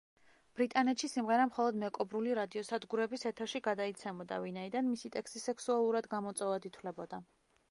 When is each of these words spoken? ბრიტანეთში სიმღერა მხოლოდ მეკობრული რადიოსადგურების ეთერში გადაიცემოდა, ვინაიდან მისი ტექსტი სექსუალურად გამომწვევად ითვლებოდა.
ბრიტანეთში 0.59 1.09
სიმღერა 1.11 1.45
მხოლოდ 1.49 1.77
მეკობრული 1.83 2.33
რადიოსადგურების 2.39 3.27
ეთერში 3.33 3.63
გადაიცემოდა, 3.69 4.43
ვინაიდან 4.49 4.91
მისი 4.95 5.15
ტექსტი 5.19 5.45
სექსუალურად 5.47 6.13
გამომწვევად 6.17 6.69
ითვლებოდა. 6.73 7.27